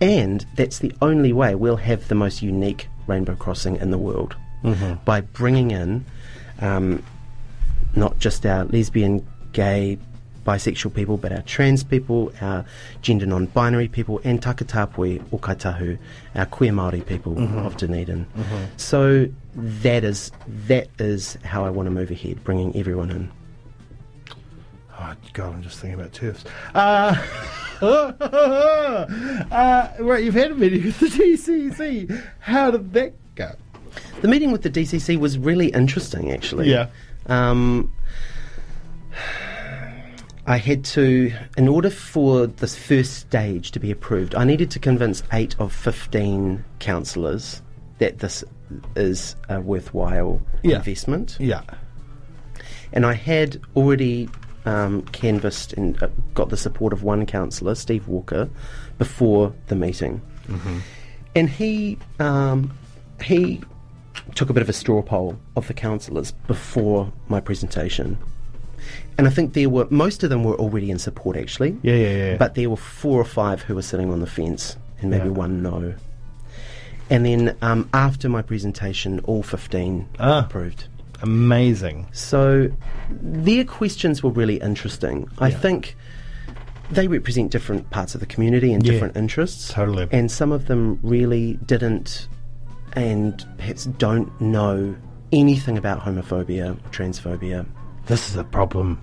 And 0.00 0.44
that's 0.56 0.80
the 0.80 0.92
only 1.00 1.32
way 1.32 1.54
we'll 1.54 1.76
have 1.76 2.08
the 2.08 2.14
most 2.16 2.42
unique 2.42 2.88
rainbow 3.06 3.36
crossing 3.36 3.76
in 3.76 3.90
the 3.90 3.98
world 3.98 4.36
by 5.04 5.20
bringing 5.22 5.70
in 5.70 6.04
um, 6.60 7.02
not 7.94 8.18
just 8.18 8.44
our 8.44 8.64
lesbian, 8.64 9.24
gay, 9.52 9.96
bisexual 10.48 10.94
people, 10.94 11.18
but 11.18 11.30
our 11.30 11.42
trans 11.42 11.84
people, 11.84 12.32
our 12.40 12.64
gender 13.02 13.26
non-binary 13.26 13.88
people, 13.88 14.18
and 14.24 14.40
Takatapui 14.40 15.22
o 15.30 15.36
Kaitahu, 15.36 15.98
our 16.34 16.46
queer 16.46 16.72
Māori 16.72 17.04
people 17.04 17.36
of 17.66 17.76
Dunedin. 17.76 18.26
So 18.78 19.28
that 19.54 20.04
is 20.04 20.32
that 20.66 20.88
is 20.98 21.36
how 21.44 21.66
I 21.66 21.70
want 21.70 21.86
to 21.86 21.90
move 21.90 22.10
ahead, 22.10 22.42
bringing 22.44 22.74
everyone 22.74 23.10
in. 23.10 23.30
Oh, 24.98 25.14
God, 25.34 25.54
I'm 25.54 25.62
just 25.62 25.78
thinking 25.78 26.00
about 26.00 26.12
TERFs. 26.12 26.44
Uh, 26.74 27.14
uh, 29.52 29.92
right, 30.00 30.24
you've 30.24 30.34
had 30.34 30.50
a 30.50 30.54
meeting 30.54 30.82
with 30.82 30.98
the 30.98 31.06
DCC. 31.06 32.24
How 32.40 32.70
did 32.70 32.92
that 32.94 33.12
go? 33.34 33.52
The 34.22 34.28
meeting 34.28 34.50
with 34.50 34.62
the 34.62 34.70
DCC 34.70 35.16
was 35.18 35.38
really 35.38 35.68
interesting, 35.68 36.32
actually. 36.32 36.70
Yeah. 36.70 36.88
Um, 37.26 37.92
I 40.48 40.56
had 40.56 40.82
to, 40.86 41.30
in 41.58 41.68
order 41.68 41.90
for 41.90 42.46
this 42.46 42.74
first 42.74 43.18
stage 43.18 43.70
to 43.72 43.78
be 43.78 43.90
approved, 43.90 44.34
I 44.34 44.44
needed 44.44 44.70
to 44.72 44.78
convince 44.78 45.22
eight 45.32 45.54
of 45.58 45.74
15 45.74 46.64
councillors 46.78 47.60
that 47.98 48.20
this 48.20 48.42
is 48.96 49.36
a 49.50 49.60
worthwhile 49.60 50.40
Yeah. 50.62 50.76
investment. 50.76 51.36
Yeah. 51.38 51.60
And 52.94 53.04
I 53.04 53.12
had 53.12 53.60
already 53.76 54.30
um, 54.64 55.02
canvassed 55.12 55.74
and 55.74 56.02
uh, 56.02 56.08
got 56.32 56.48
the 56.48 56.56
support 56.56 56.94
of 56.94 57.02
one 57.02 57.26
councillor, 57.26 57.74
Steve 57.74 58.08
Walker, 58.08 58.48
before 58.96 59.52
the 59.66 59.74
meeting. 59.76 60.22
And 61.34 61.50
he 61.50 61.98
um, 62.20 62.72
he 63.22 63.60
took 64.34 64.48
a 64.48 64.54
bit 64.54 64.62
of 64.62 64.68
a 64.70 64.72
straw 64.72 65.02
poll 65.02 65.38
of 65.56 65.68
the 65.68 65.74
councillors 65.74 66.32
before 66.46 67.12
my 67.28 67.38
presentation. 67.40 68.16
And 69.16 69.26
I 69.26 69.30
think 69.30 69.52
there 69.54 69.68
were 69.68 69.86
most 69.90 70.22
of 70.22 70.30
them 70.30 70.44
were 70.44 70.54
already 70.56 70.90
in 70.90 70.98
support 70.98 71.36
actually. 71.36 71.76
Yeah, 71.82 71.94
yeah, 71.96 72.16
yeah. 72.16 72.36
But 72.36 72.54
there 72.54 72.70
were 72.70 72.76
four 72.76 73.20
or 73.20 73.24
five 73.24 73.62
who 73.62 73.74
were 73.74 73.82
sitting 73.82 74.10
on 74.12 74.20
the 74.20 74.26
fence, 74.26 74.76
and 75.00 75.10
maybe 75.10 75.24
Yeah. 75.26 75.30
one 75.32 75.62
no. 75.62 75.94
And 77.10 77.24
then 77.24 77.56
um, 77.62 77.88
after 77.94 78.28
my 78.28 78.42
presentation, 78.42 79.20
all 79.24 79.42
fifteen 79.42 80.06
Ah. 80.20 80.44
approved. 80.44 80.84
Amazing. 81.22 82.06
So 82.12 82.70
their 83.10 83.64
questions 83.64 84.22
were 84.22 84.30
really 84.30 84.56
interesting. 84.60 85.28
I 85.38 85.48
Yeah. 85.48 85.58
think 85.58 85.96
they 86.90 87.08
represent 87.08 87.50
different 87.50 87.90
parts 87.90 88.14
of 88.14 88.20
the 88.20 88.26
community 88.26 88.72
and 88.72 88.84
Yeah. 88.86 88.92
different 88.92 89.16
interests. 89.16 89.72
Totally. 89.72 90.06
And 90.12 90.30
some 90.30 90.52
of 90.52 90.66
them 90.66 90.98
really 91.02 91.58
didn't 91.66 92.28
and 92.94 93.44
perhaps 93.58 93.84
don't 93.84 94.30
know 94.40 94.94
anything 95.32 95.76
about 95.76 96.00
homophobia 96.00 96.70
or 96.72 96.90
transphobia. 96.90 97.66
This 98.08 98.30
is 98.30 98.36
a 98.36 98.44
problem. 98.44 99.00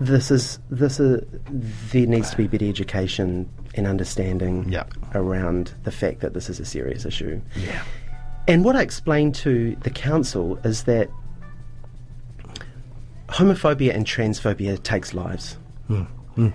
This 0.00 0.30
is 0.30 0.58
this 0.70 0.98
is 0.98 1.22
there 1.92 2.06
needs 2.06 2.30
to 2.30 2.36
be 2.36 2.48
better 2.48 2.66
education 2.68 3.48
and 3.76 3.86
understanding 3.86 4.68
Yeah. 4.68 4.84
around 5.14 5.72
the 5.84 5.92
fact 5.92 6.20
that 6.20 6.34
this 6.34 6.50
is 6.50 6.58
a 6.60 6.64
serious 6.64 7.04
issue. 7.04 7.40
Yeah. 7.56 7.82
And 8.48 8.64
what 8.64 8.76
I 8.76 8.82
explained 8.82 9.34
to 9.36 9.76
the 9.82 9.90
council 9.90 10.58
is 10.64 10.84
that 10.84 11.08
homophobia 13.28 13.94
and 13.94 14.04
transphobia 14.04 14.82
takes 14.82 15.14
lives. 15.14 15.56
Hmm. 15.86 16.02
Hmm. 16.34 16.48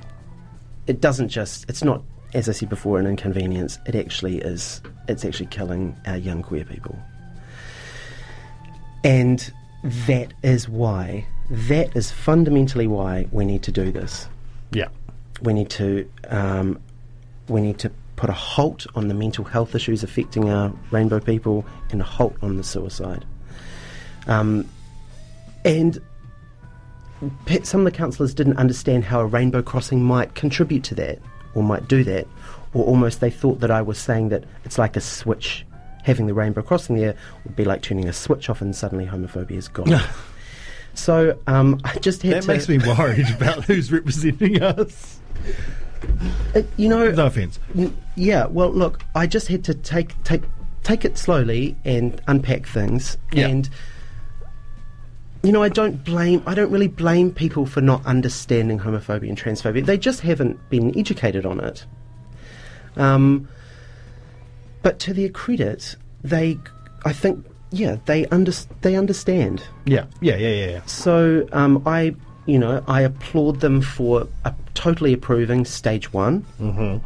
It 0.88 1.02
doesn't 1.02 1.30
just, 1.30 1.70
it's 1.70 1.84
not, 1.84 2.04
as 2.34 2.48
I 2.50 2.52
said 2.52 2.70
before, 2.70 3.00
an 3.00 3.08
inconvenience. 3.08 3.80
It 3.86 3.96
actually 3.96 4.38
is, 4.40 4.82
it's 5.08 5.24
actually 5.26 5.48
killing 5.48 5.96
our 6.06 6.18
young 6.18 6.42
queer 6.42 6.66
people. 6.66 6.98
And 9.04 9.52
that 9.84 10.34
is 10.44 10.68
why, 10.68 11.26
that 11.50 11.96
is 11.96 12.12
fundamentally 12.12 12.88
why 12.88 13.28
we 13.32 13.46
need 13.46 13.64
to 13.64 13.72
do 13.72 13.92
this 13.92 14.28
Yeah. 14.72 14.88
we 15.42 15.54
need 15.54 15.70
to 15.72 16.10
um, 16.28 16.80
we 17.48 17.62
need 17.62 17.80
to 17.80 17.92
put 18.16 18.30
a 18.30 18.34
halt 18.34 18.86
on 18.96 19.08
the 19.08 19.14
mental 19.14 19.46
health 19.46 19.74
issues 19.74 20.04
affecting 20.04 20.50
our 20.50 20.72
rainbow 20.92 21.20
people 21.20 21.66
and 21.92 22.02
a 22.02 22.04
halt 22.04 22.36
on 22.42 22.58
the 22.58 22.64
suicide. 22.64 23.24
Um, 24.28 24.70
and 25.64 26.00
some 27.64 27.82
of 27.82 27.86
the 27.86 27.92
councillors 27.98 28.34
didn't 28.34 28.58
understand 28.58 29.06
how 29.06 29.22
a 29.22 29.26
rainbow 29.26 29.62
crossing 29.62 30.04
might 30.04 30.36
contribute 30.36 30.84
to 30.86 30.96
that 30.96 31.20
or 31.56 31.64
might 31.64 31.88
do 31.88 32.04
that, 32.04 32.28
or 32.74 32.84
almost 32.86 33.22
they 33.22 33.30
thought 33.32 33.62
that 33.62 33.72
I 33.72 33.82
was 33.82 33.98
saying 33.98 34.30
that 34.30 34.44
it's 34.66 34.78
like 34.78 34.96
a 34.96 35.02
switch. 35.02 35.66
Having 36.04 36.28
the 36.28 36.34
rainbow 36.34 36.62
crossing 36.62 36.96
there 36.98 37.16
would 37.44 37.56
be 37.56 37.66
like 37.66 37.82
turning 37.82 38.08
a 38.08 38.14
switch 38.14 38.50
off 38.50 38.62
and 38.62 38.76
suddenly 38.76 39.06
homophobia 39.06 39.52
is 39.58 39.68
gone. 39.68 40.00
so 40.94 41.38
um, 41.48 41.80
I 41.86 41.98
just 42.00 42.22
had 42.24 42.34
That 42.36 42.42
to. 42.44 42.48
makes 42.48 42.70
me 42.70 42.78
worried 42.80 43.30
about 43.36 43.66
who's 43.66 43.92
representing 43.92 44.62
us. 44.62 45.20
Uh, 46.56 46.62
you 46.78 46.88
know, 46.88 47.12
No 47.12 47.26
offense. 47.26 47.60
N- 47.78 47.96
Yeah, 48.16 48.46
well, 48.46 48.70
look, 48.72 49.04
I 49.16 49.28
just 49.28 49.48
had 49.50 49.64
to 49.66 49.74
take 49.74 50.22
take 50.24 50.44
take 50.84 51.04
it 51.04 51.18
slowly 51.18 51.76
and 51.84 52.22
unpack 52.28 52.66
things, 52.66 53.18
Yeah. 53.34 53.48
and 53.50 53.70
you 55.44 55.52
know, 55.52 55.62
I 55.62 55.70
don't 55.70 56.04
blame 56.04 56.42
I 56.46 56.54
don't 56.56 56.72
really 56.72 56.88
blame 56.88 57.32
people 57.32 57.66
for 57.66 57.82
not 57.82 58.06
understanding 58.06 58.80
homophobia 58.80 59.30
and 59.30 59.38
transphobia. 59.38 59.86
They 59.86 59.98
just 59.98 60.22
haven't 60.22 60.58
been 60.70 60.98
educated 60.98 61.46
on 61.46 61.60
it. 61.60 61.86
Um, 62.98 63.48
but 64.82 65.00
to 65.00 65.14
their 65.14 65.30
credit, 65.30 65.96
they, 66.24 66.58
I 67.06 67.14
think, 67.14 67.46
yeah, 67.72 67.98
they 68.06 68.26
under, 68.28 68.52
they 68.82 68.96
understand. 68.96 69.64
Yeah. 69.86 70.06
Yeah, 70.22 70.36
yeah, 70.38 70.50
yeah. 70.50 70.70
yeah. 70.72 70.86
So 70.86 71.48
um, 71.52 71.84
I, 71.86 72.16
you 72.46 72.60
know, 72.60 72.84
I 72.88 73.02
applaud 73.02 73.60
them 73.60 73.82
for 73.82 74.28
uh, 74.46 74.52
totally 74.74 75.14
approving 75.14 75.66
stage 75.66 76.12
one, 76.14 76.46
mm-hmm. 76.60 77.06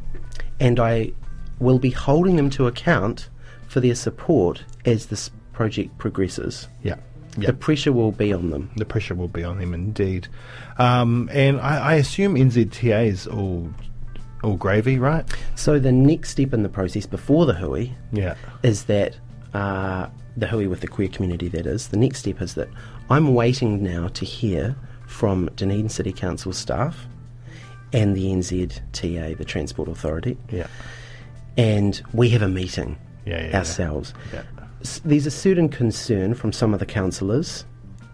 and 0.60 0.80
I 0.80 1.12
will 1.60 1.80
be 1.80 1.90
holding 1.90 2.36
them 2.36 2.50
to 2.52 2.68
account 2.68 3.30
for 3.68 3.80
their 3.80 3.96
support 3.96 4.64
as 4.86 5.08
this 5.08 5.32
project 5.52 5.98
progresses. 5.98 6.68
Yeah. 6.84 6.96
Yeah. 7.38 7.48
The 7.48 7.54
pressure 7.54 7.92
will 7.92 8.12
be 8.12 8.32
on 8.32 8.52
them. 8.52 8.70
The 8.76 8.86
pressure 8.86 9.16
will 9.16 9.28
be 9.28 9.44
on 9.44 9.58
them 9.58 9.74
indeed. 9.74 10.28
Um, 10.78 11.30
and 11.32 11.60
I, 11.60 11.78
I 11.80 11.94
assume 11.96 12.36
NZTA 12.36 13.08
is 13.08 13.26
all 13.26 13.74
all 14.44 14.56
gravy, 14.58 15.00
right? 15.00 15.26
So 15.56 15.80
the 15.80 15.92
next 15.92 16.30
step 16.32 16.54
in 16.54 16.64
the 16.64 16.70
process 16.70 17.06
before 17.06 17.46
the 17.46 17.54
hui 17.54 17.92
Yeah. 18.12 18.36
is 18.62 18.84
that 18.86 19.16
uh, 19.54 20.08
the 20.36 20.48
hui 20.48 20.68
with 20.68 20.82
the 20.82 20.88
queer 20.88 21.08
community. 21.08 21.48
That 21.48 21.66
is 21.66 21.88
the 21.90 21.98
next 21.98 22.20
step 22.20 22.42
is 22.42 22.56
that 22.56 22.68
I'm 23.10 23.34
waiting 23.34 23.82
now 23.84 24.08
to 24.10 24.26
hear 24.26 24.76
from 25.08 25.50
Dunedin 25.56 25.90
City 25.90 26.12
Council 26.12 26.54
staff 26.54 27.06
and 27.92 28.16
the 28.18 28.26
NZTA, 28.32 29.38
the 29.38 29.46
Transport 29.46 29.88
Authority, 29.90 30.38
Yeah. 30.52 30.66
and 31.58 32.02
we 32.14 32.30
have 32.30 32.42
a 32.42 32.48
meeting 32.48 32.98
Yeah, 33.26 33.48
yeah, 33.50 33.58
ourselves. 33.58 34.14
Yeah. 34.34 34.42
S- 34.82 35.02
There's 35.06 35.28
a 35.28 35.32
certain 35.32 35.70
concern 35.70 36.34
from 36.34 36.52
some 36.52 36.74
of 36.74 36.80
the 36.80 36.86
councillors 36.88 37.66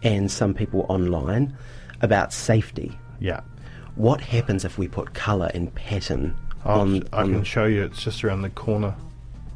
and 0.04 0.30
some 0.30 0.54
people 0.54 0.86
online 0.90 1.56
about 2.02 2.34
safety. 2.34 2.98
Yeah. 3.20 3.40
What 4.00 4.22
happens 4.22 4.64
if 4.64 4.78
we 4.78 4.88
put 4.88 5.14
colour 5.14 5.52
and 5.54 5.76
pattern 5.76 6.38
I'll, 6.64 6.80
on? 6.80 7.04
I 7.12 7.24
on 7.24 7.34
can 7.34 7.44
show 7.44 7.66
you. 7.66 7.84
It's 7.84 8.02
just 8.02 8.24
around 8.24 8.44
the 8.44 8.50
corner. 8.50 8.96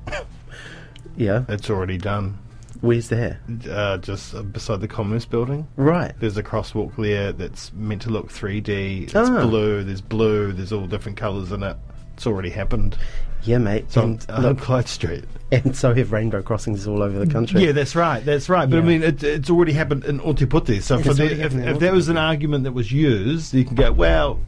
yeah. 1.16 1.46
It's 1.48 1.70
already 1.70 1.98
done. 1.98 2.38
Where's 2.82 3.08
that? 3.08 3.38
uh, 3.72 4.00
just 4.00 4.36
uh, 4.36 4.42
beside 4.44 4.82
the 4.82 4.88
Commerce 4.90 5.24
Building. 5.24 5.66
Right. 5.78 6.12
There's 6.20 6.36
a 6.36 6.44
crosswalk 6.44 6.94
there 6.98 7.32
that's 7.32 7.72
meant 7.72 8.02
to 8.02 8.10
look 8.10 8.28
3D. 8.34 9.04
It's 9.04 9.16
Ah. 9.16 9.46
blue. 9.46 9.82
There's 9.86 10.02
blue. 10.02 10.52
There's 10.52 10.74
all 10.74 10.88
different 10.88 11.18
colours 11.18 11.54
in 11.54 11.64
it. 11.64 11.78
It's 12.16 12.28
already 12.28 12.50
happened. 12.50 12.98
Yeah, 13.44 13.58
mate. 13.58 13.96
On 13.98 14.04
and, 14.04 14.26
uh, 14.30 14.40
look, 14.40 14.60
Clyde 14.60 14.88
Street. 14.88 15.26
and 15.52 15.76
so 15.76 15.94
have 15.94 16.12
rainbow 16.12 16.42
crossings 16.42 16.88
all 16.88 17.04
over 17.04 17.20
the 17.20 17.32
country. 17.32 17.66
Yeah, 17.66 17.74
that's 17.74 17.96
right. 17.96 18.24
That's 18.24 18.48
right. 18.50 18.70
But 18.70 18.80
I 18.80 18.82
mean, 18.82 19.04
it, 19.04 19.24
it's 19.24 19.50
already 19.50 19.74
happened 19.74 20.06
in 20.06 20.20
Ōtepoti. 20.20 20.82
So 20.82 21.00
for 21.00 21.14
the, 21.14 21.26
if, 21.26 21.54
if 21.54 21.80
that 21.80 21.94
was 21.94 22.08
an 22.08 22.18
argument 22.18 22.64
that 22.64 22.72
was 22.72 22.92
used, 22.92 23.54
you 23.54 23.66
can 23.66 23.76
go, 23.76 23.92
well, 23.92 24.40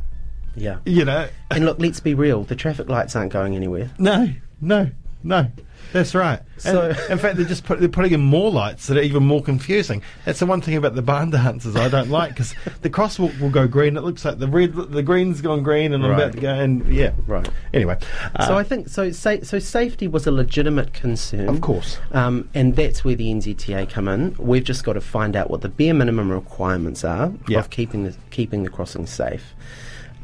yeah. 0.56 0.78
you 0.86 1.04
know, 1.04 1.28
And 1.52 1.66
look, 1.66 1.80
let's 1.80 2.00
be 2.00 2.14
real. 2.14 2.44
The 2.44 2.56
traffic 2.56 2.88
lights 2.88 3.16
aren't 3.16 3.34
going 3.34 3.56
anywhere. 3.56 3.92
no, 3.98 4.30
no, 4.62 4.90
no. 5.26 5.48
That's 5.94 6.14
right. 6.14 6.42
So- 6.58 6.90
And 6.90 7.12
in 7.12 7.18
fact, 7.20 7.38
they're 7.38 7.46
just 7.46 7.64
put, 7.64 7.80
they're 7.80 7.88
putting 7.88 8.12
in 8.12 8.20
more 8.20 8.52
lights 8.52 8.88
that 8.88 8.98
are 8.98 9.02
even 9.02 9.24
more 9.24 9.42
confusing. 9.42 10.02
That's 10.26 10.40
the 10.40 10.46
one 10.46 10.60
thing 10.60 10.76
about 10.76 10.94
the 10.96 11.02
Barnes 11.02 11.32
dancers 11.32 11.78
I 11.78 11.88
don't 11.88 12.10
like 12.10 12.32
because 12.32 12.54
the 12.82 12.90
crosswalk 12.90 13.40
will 13.40 13.50
go 13.50 13.66
green. 13.66 13.96
It 13.96 14.04
looks 14.04 14.26
like 14.26 14.40
the 14.40 14.48
red, 14.48 14.74
the 14.74 15.04
green's 15.04 15.40
gone 15.40 15.64
green, 15.64 15.94
and 15.94 16.04
I'm 16.04 16.12
about 16.12 16.34
to 16.34 16.40
go. 16.42 16.54
And 16.54 16.86
yeah, 16.94 17.12
Right. 17.28 17.48
Anyway, 17.74 17.98
uh, 18.36 18.46
so 18.48 18.58
I 18.58 18.64
think 18.64 18.90
so. 18.90 19.12
Sa- 19.12 19.38
so 19.44 19.58
safety 19.60 20.08
was 20.10 20.28
a 20.28 20.32
legitimate 20.32 20.92
concern, 20.94 21.48
Of 21.48 21.62
course. 21.62 21.98
um, 22.12 22.50
and 22.54 22.76
that's 22.76 23.06
where 23.06 23.16
the 23.16 23.32
NZTA 23.32 23.90
come 23.90 24.10
in. 24.10 24.36
We've 24.38 24.64
just 24.66 24.84
got 24.84 24.94
to 24.94 25.02
find 25.02 25.36
out 25.38 25.50
what 25.50 25.62
the 25.62 25.70
bare 25.70 25.94
minimum 25.94 26.30
requirements 26.30 27.06
are 27.06 27.32
Yeah. 27.48 27.60
of 27.60 27.70
keeping 27.70 28.04
the 28.04 28.16
keeping 28.32 28.64
the 28.64 28.70
crossing 28.70 29.06
safe. 29.06 29.54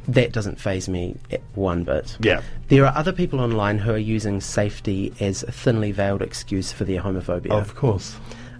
That 0.07 0.31
doesn't 0.31 0.59
faze 0.59 0.89
me 0.89 1.15
one 1.55 1.83
bit. 1.83 2.17
Yeah. 2.19 2.41
There 2.69 2.85
are 2.85 2.95
other 2.97 3.11
people 3.11 3.39
online 3.39 3.77
who 3.77 3.91
are 3.91 3.97
using 3.97 4.41
safety 4.41 5.13
as 5.19 5.43
a 5.43 5.51
thinly 5.51 5.91
veiled 5.91 6.21
excuse 6.21 6.71
for 6.71 6.85
their 6.85 7.01
homophobia. 7.01 7.51
of 7.51 7.75
course. 7.75 8.15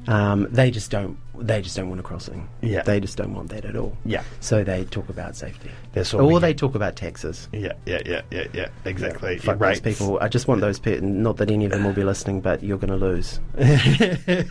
Um, 0.07 0.48
they 0.51 0.71
just 0.71 0.89
don't. 0.91 1.17
They 1.36 1.62
just 1.62 1.75
don't 1.75 1.88
want 1.89 2.00
a 2.00 2.03
crossing. 2.03 2.48
Yeah. 2.62 2.81
They 2.83 3.00
just 3.00 3.17
don't 3.17 3.33
want 3.33 3.50
that 3.50 3.65
at 3.65 3.75
all. 3.75 3.95
Yeah. 4.05 4.24
So 4.39 4.63
they 4.63 4.86
talk 4.86 5.10
about 5.10 5.36
safety. 5.36 5.71
That's 5.93 6.13
all 6.13 6.21
Or 6.31 6.39
they 6.39 6.53
talk 6.53 6.75
about 6.75 6.95
taxes. 6.95 7.48
Yeah, 7.51 7.74
yeah, 7.88 8.01
yeah, 8.05 8.21
yeah, 8.29 8.48
yeah. 8.53 8.69
Exactly. 8.86 9.38
Fuck 9.39 9.57
those 9.60 9.79
people. 9.79 10.19
I 10.21 10.27
just 10.27 10.48
want 10.48 10.62
those 10.62 10.79
people. 10.79 11.07
Not 11.07 11.38
that 11.38 11.50
any 11.50 11.65
of 11.65 11.71
them 11.71 11.83
will 11.83 11.93
be 11.93 12.03
listening, 12.03 12.41
but 12.41 12.63
you're 12.63 12.77
going 12.77 12.91
to 12.91 13.05
lose. 13.05 13.39
yeah, 13.57 14.43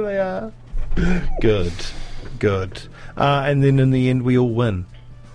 they 0.00 0.18
are. 0.18 0.52
Good, 1.40 1.72
good. 2.38 2.80
Uh, 3.16 3.44
and 3.46 3.62
then 3.62 3.78
in 3.78 3.90
the 3.90 4.08
end, 4.10 4.22
we 4.22 4.38
all 4.38 4.50
win. 4.50 4.86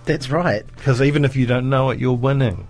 That's 0.04 0.30
right. 0.30 0.64
Because 0.76 1.02
even 1.02 1.24
if 1.24 1.36
you 1.36 1.46
don't 1.46 1.68
know 1.68 1.90
it, 1.90 1.98
you're 1.98 2.12
winning. 2.12 2.66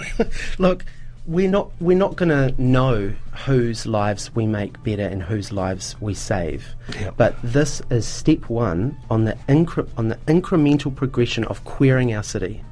Look, 0.58 0.84
we're 1.26 1.50
not 1.50 1.70
we're 1.78 1.96
not 1.96 2.16
going 2.16 2.30
to 2.30 2.60
know 2.60 3.14
whose 3.44 3.84
lives 3.86 4.34
we 4.34 4.46
make 4.46 4.82
better 4.82 5.02
and 5.02 5.22
whose 5.22 5.52
lives 5.52 5.94
we 6.00 6.14
save. 6.14 6.74
Yep. 6.98 7.14
But 7.16 7.36
this 7.42 7.82
is 7.90 8.06
step 8.06 8.48
one 8.48 8.96
on 9.10 9.24
the 9.24 9.34
incre- 9.48 9.88
on 9.98 10.08
the 10.08 10.16
incremental 10.26 10.94
progression 10.94 11.44
of 11.44 11.62
queering 11.64 12.14
our 12.14 12.22
city. 12.22 12.64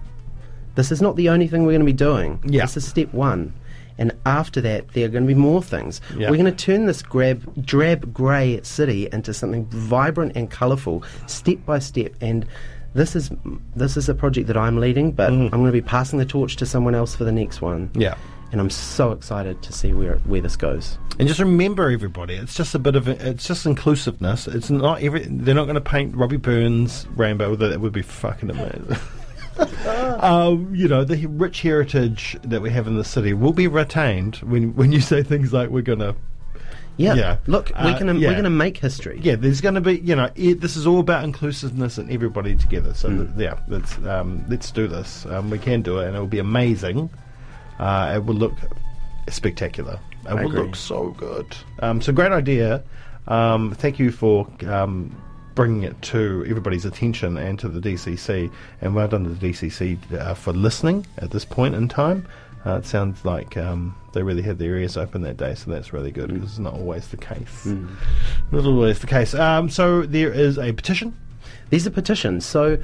This 0.75 0.91
is 0.91 1.03
not 1.03 1.17
the 1.17 1.29
only 1.29 1.49
thing 1.49 1.65
we're 1.65 1.73
going 1.73 1.81
to 1.81 1.87
be 1.87 1.93
doing. 1.93 2.41
Yeah. 2.45 2.63
This 2.63 2.79
is 2.79 2.87
step 2.87 3.13
one. 3.13 3.55
And 3.99 4.13
after 4.27 4.61
that, 4.61 4.89
there 4.89 5.07
are 5.07 5.09
going 5.09 5.25
to 5.25 5.29
be 5.29 5.39
more 5.39 5.63
things. 5.63 6.03
Yeah. 6.17 6.31
We're 6.31 6.37
going 6.37 6.55
to 6.55 6.65
turn 6.65 6.85
this 6.85 7.01
grab, 7.01 7.65
drab 7.65 8.13
grey 8.13 8.61
city 8.63 9.09
into 9.11 9.33
something 9.33 9.65
vibrant 9.67 10.33
and 10.37 10.51
colourful, 10.51 11.03
step 11.27 11.65
by 11.65 11.79
step. 11.79 12.13
And 12.21 12.45
this 12.97 13.15
is 13.15 13.31
this 13.75 13.97
is 13.97 14.09
a 14.09 14.15
project 14.15 14.47
that 14.49 14.57
I'm 14.57 14.79
leading, 14.79 15.13
but 15.13 15.31
I'm 15.31 15.51
going 15.51 15.67
to 15.67 15.73
be 15.73 15.83
passing 15.83 16.19
the 16.19 16.25
torch 16.25 16.57
to 16.57 16.67
someone 16.67 16.95
else 16.95 17.15
for 17.15 17.25
the 17.25 17.33
next 17.33 17.61
one. 17.61 17.91
Yeah. 17.95 18.17
And 18.53 18.61
I'm 18.61 18.71
so 18.71 19.13
excited 19.13 19.61
to 19.63 19.73
see 19.73 19.93
where 19.93 20.17
where 20.19 20.41
this 20.41 20.57
goes. 20.57 20.99
And 21.19 21.29
just 21.29 21.41
remember, 21.41 21.91
everybody, 21.91 22.35
it's 22.35 22.55
just 22.55 22.75
a 22.75 22.79
bit 22.79 22.95
of 22.97 23.09
a, 23.09 23.31
it's 23.31 23.47
just 23.47 23.67
inclusiveness. 23.67 24.47
It's 24.47 24.71
not 24.71 25.03
every. 25.03 25.25
They're 25.25 25.55
not 25.55 25.65
going 25.65 25.75
to 25.75 25.81
paint 25.81 26.17
Robbie 26.17 26.37
Burns 26.37 27.07
rainbow. 27.17 27.57
That 27.57 27.81
would 27.81 27.93
be 27.93 28.03
fucking 28.03 28.51
amazing. 28.51 28.97
um, 30.21 30.75
you 30.75 30.87
know, 30.87 31.05
the 31.05 31.27
rich 31.27 31.63
heritage 31.63 32.37
that 32.43 32.61
we 32.61 32.71
have 32.71 32.87
in 32.87 32.97
the 32.97 33.05
city 33.05 33.33
will 33.33 33.53
be 33.53 33.67
retained 33.67 34.37
when 34.37 34.75
when 34.75 34.93
you 34.93 35.01
say 35.01 35.23
things 35.23 35.53
like 35.53 35.71
we're 35.71 35.83
going 35.83 36.01
to. 36.01 36.15
Yeah. 36.99 37.15
Yeah. 37.15 37.37
Look, 37.47 37.71
we're 37.71 37.91
Uh, 37.93 37.99
gonna 37.99 38.15
yeah. 38.15 38.29
we're 38.29 38.37
gonna 38.37 38.51
make 38.51 38.79
history. 38.79 39.21
Yeah, 39.23 39.37
there's 39.37 39.61
going 39.61 39.75
to 39.75 39.81
be, 39.83 39.99
you 40.01 40.17
know, 40.17 40.31
it, 40.35 40.61
this 40.63 40.77
is 40.77 40.87
all 40.87 41.01
about 41.01 41.25
inclusiveness 41.25 41.99
and 41.99 42.11
everybody 42.11 42.55
together. 42.57 42.95
So 42.95 43.11
th- 43.11 43.29
yeah, 43.37 43.59
let's 43.69 43.99
um, 43.99 44.45
let's 44.49 44.71
do 44.71 44.89
this. 44.89 45.27
Um, 45.27 45.51
we 45.51 45.59
can 45.59 45.83
do 45.83 45.99
it, 45.99 46.07
and 46.09 46.17
it 46.17 46.21
will 46.21 46.27
be 46.27 46.39
amazing. 46.39 47.11
Uh, 47.79 48.15
it 48.17 48.25
will 48.25 48.35
look 48.37 48.55
spectacular. 49.29 49.99
It 50.29 50.35
will 50.35 50.47
agree. 50.47 50.61
look 50.63 50.77
so 50.77 51.11
good. 51.19 51.47
Um, 51.81 52.01
so 52.01 52.13
great 52.13 52.33
idea. 52.33 52.83
Um, 53.29 53.73
thank 53.75 53.99
you 53.99 54.11
for 54.11 54.49
um, 54.67 55.15
bringing 55.55 55.83
it 55.83 56.01
to 56.03 56.45
everybody's 56.49 56.85
attention 56.85 57.37
and 57.37 57.59
to 57.59 57.69
the 57.69 57.81
DCC. 57.81 58.51
And 58.81 58.95
well 58.95 59.09
done 59.09 59.25
to 59.25 59.31
the 59.31 59.49
DCC 59.51 59.99
uh, 60.19 60.35
for 60.35 60.53
listening 60.53 61.07
at 61.19 61.31
this 61.31 61.45
point 61.45 61.75
in 61.75 61.89
time. 61.89 62.27
Uh, 62.67 62.79
it 62.79 62.85
sounds 62.85 63.25
like 63.25 63.57
um, 63.57 63.95
they 64.13 64.23
really 64.23 64.43
had 64.43 64.59
their 64.59 64.77
ears 64.77 64.97
open 64.97 65.23
that 65.23 65.37
day, 65.37 65.55
so 65.55 65.71
that's 65.71 65.93
really 65.93 66.11
good 66.11 66.33
because 66.35 66.51
it's 66.51 66.59
not 66.59 66.75
always 66.75 67.07
the 67.09 67.17
case. 67.17 67.67
Not 68.51 68.65
always 68.65 68.99
the 68.99 69.07
case. 69.07 69.35
Um, 69.35 69.71
so 69.71 70.03
there 70.03 70.33
is 70.33 70.59
a 70.59 70.73
petition. 70.73 71.17
These 71.71 71.87
are 71.87 71.91
petitions. 71.91 72.45
So, 72.45 72.79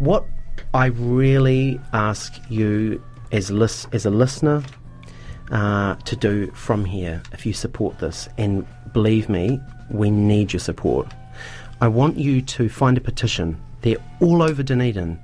what 0.00 0.26
I 0.74 0.86
really 0.86 1.80
ask 1.92 2.34
you 2.50 3.00
as 3.30 3.50
lis- 3.50 3.86
as 3.92 4.06
a 4.06 4.10
listener 4.10 4.64
uh, 5.52 5.94
to 5.94 6.16
do 6.16 6.50
from 6.52 6.84
here, 6.84 7.22
if 7.32 7.46
you 7.46 7.52
support 7.52 8.00
this, 8.00 8.28
and 8.38 8.66
believe 8.92 9.28
me, 9.28 9.60
we 9.90 10.10
need 10.10 10.52
your 10.52 10.60
support. 10.60 11.06
I 11.80 11.86
want 11.86 12.16
you 12.16 12.42
to 12.42 12.68
find 12.68 12.98
a 12.98 13.00
petition. 13.00 13.60
They're 13.82 14.02
all 14.20 14.42
over 14.42 14.64
Dunedin. 14.64 15.20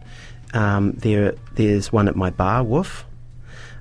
Um, 0.52 0.92
there, 0.92 1.34
there's 1.54 1.92
one 1.92 2.06
at 2.06 2.14
my 2.14 2.30
bar, 2.30 2.62
Woof. 2.62 3.04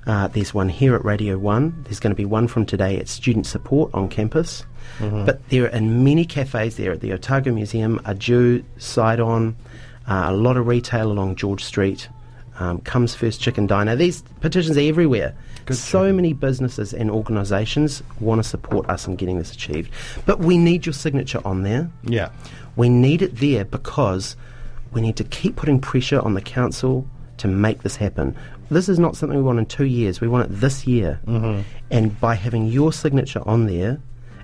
Uh, 0.06 0.28
there's 0.28 0.52
one 0.52 0.68
here 0.68 0.94
at 0.94 1.04
Radio 1.04 1.38
1. 1.38 1.84
There's 1.84 2.00
going 2.00 2.10
to 2.10 2.16
be 2.16 2.24
one 2.26 2.46
from 2.48 2.66
today 2.66 2.98
at 2.98 3.08
Student 3.08 3.46
Support 3.46 3.92
on 3.94 4.08
campus. 4.08 4.64
But 5.00 5.48
there 5.48 5.64
are 5.64 5.68
in 5.68 6.04
many 6.04 6.24
cafes 6.24 6.76
there 6.76 6.92
at 6.92 7.00
the 7.00 7.12
Otago 7.12 7.52
Museum, 7.52 8.00
a 8.04 8.14
Jew, 8.14 8.62
Sidon, 8.78 9.56
uh, 10.06 10.26
a 10.28 10.32
lot 10.32 10.56
of 10.56 10.66
retail 10.66 11.10
along 11.10 11.36
George 11.36 11.64
Street, 11.64 12.08
um, 12.58 12.80
Comes 12.82 13.14
First 13.14 13.40
Chicken 13.40 13.66
Diner. 13.66 13.96
These 13.96 14.22
petitions 14.40 14.76
are 14.76 14.80
everywhere. 14.80 15.34
so 15.70 16.12
many 16.12 16.34
businesses 16.34 16.92
and 16.92 17.10
organisations 17.10 18.02
want 18.20 18.42
to 18.42 18.48
support 18.48 18.88
us 18.90 19.06
in 19.06 19.16
getting 19.16 19.38
this 19.38 19.52
achieved. 19.52 19.90
But 20.26 20.40
we 20.40 20.58
need 20.58 20.84
your 20.84 20.92
signature 20.92 21.40
on 21.46 21.62
there. 21.62 21.90
Yeah. 22.02 22.28
We 22.76 22.90
need 22.90 23.22
it 23.22 23.36
there 23.36 23.64
because 23.64 24.36
we 24.92 25.00
need 25.00 25.16
to 25.16 25.24
keep 25.24 25.56
putting 25.56 25.80
pressure 25.80 26.20
on 26.20 26.34
the 26.34 26.42
council 26.42 27.08
to 27.38 27.48
make 27.48 27.82
this 27.82 27.96
happen. 27.96 28.36
This 28.70 28.88
is 28.88 28.98
not 28.98 29.16
something 29.16 29.36
we 29.36 29.42
want 29.42 29.58
in 29.58 29.66
two 29.66 29.84
years. 29.84 30.20
We 30.20 30.28
want 30.28 30.50
it 30.50 30.54
this 30.54 30.86
year. 30.86 31.20
Mm-hmm. 31.26 31.62
And 31.90 32.20
by 32.20 32.34
having 32.34 32.66
your 32.66 32.92
signature 32.92 33.42
on 33.46 33.66
there, 33.66 34.00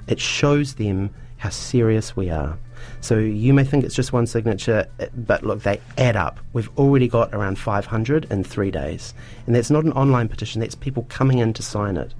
it 0.06 0.20
shows 0.20 0.74
them 0.74 1.10
how 1.38 1.48
serious 1.48 2.14
we 2.14 2.28
are. 2.28 2.58
So 3.00 3.16
you 3.18 3.54
may 3.54 3.64
think 3.64 3.84
it's 3.84 3.94
just 3.94 4.12
one 4.12 4.26
signature, 4.26 4.86
uh, 4.98 5.06
but 5.14 5.42
look, 5.42 5.62
they 5.62 5.80
add 5.96 6.16
up. 6.16 6.38
We've 6.52 6.70
already 6.78 7.08
got 7.08 7.34
around 7.34 7.58
500 7.58 8.30
in 8.30 8.44
three 8.44 8.70
days. 8.70 9.14
And 9.46 9.54
that's 9.54 9.70
not 9.70 9.84
an 9.84 9.92
online 9.92 10.28
petition, 10.28 10.60
that's 10.60 10.74
people 10.74 11.06
coming 11.08 11.38
in 11.38 11.52
to 11.54 11.62
sign 11.62 11.96
it. 11.96 12.14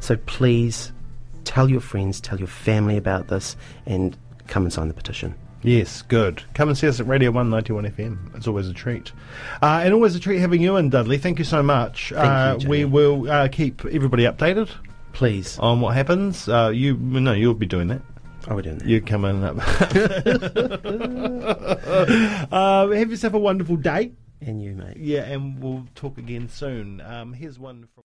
So 0.00 0.16
please 0.16 0.92
tell 1.44 1.70
your 1.70 1.80
friends, 1.80 2.20
tell 2.20 2.38
your 2.38 2.48
family 2.48 2.96
about 2.96 3.28
this, 3.28 3.56
and 3.86 4.16
come 4.48 4.64
and 4.64 4.72
sign 4.72 4.88
the 4.88 4.94
petition. 4.94 5.34
Yes, 5.62 6.02
good. 6.02 6.42
Come 6.54 6.68
and 6.68 6.78
see 6.78 6.86
us 6.86 7.00
at 7.00 7.06
Radio 7.08 7.30
191 7.32 7.92
FM. 7.92 8.36
It's 8.36 8.46
always 8.46 8.68
a 8.68 8.72
treat. 8.72 9.10
Uh, 9.60 9.80
and 9.84 9.92
always 9.92 10.14
a 10.14 10.20
treat 10.20 10.38
having 10.38 10.62
you 10.62 10.76
in, 10.76 10.88
Dudley. 10.88 11.18
Thank 11.18 11.38
you 11.40 11.44
so 11.44 11.62
much. 11.62 12.12
You, 12.12 12.16
uh, 12.18 12.56
Jamie. 12.58 12.70
we 12.70 12.84
will 12.84 13.28
uh, 13.30 13.48
keep 13.48 13.84
everybody 13.84 14.22
updated 14.24 14.70
Please. 15.12 15.58
on 15.58 15.80
what 15.80 15.94
happens. 15.94 16.48
Uh, 16.48 16.68
you 16.72 16.94
No, 16.96 17.32
you'll 17.32 17.54
be 17.54 17.66
doing 17.66 17.88
that. 17.88 18.02
Oh, 18.46 18.54
we're 18.54 18.62
doing 18.62 18.78
that. 18.78 18.86
You 18.88 19.00
come 19.02 19.24
in 19.24 19.42
up. 19.42 19.56
uh, 22.52 22.88
have 22.92 23.10
yourself 23.10 23.34
a 23.34 23.38
wonderful 23.38 23.76
day. 23.76 24.12
and 24.40 24.62
you, 24.62 24.74
mate. 24.74 24.96
Yeah, 24.96 25.22
and 25.24 25.60
we'll 25.60 25.86
talk 25.96 26.18
again 26.18 26.48
soon. 26.48 27.00
Um, 27.00 27.32
here's 27.32 27.58
one 27.58 27.88
from. 27.94 28.04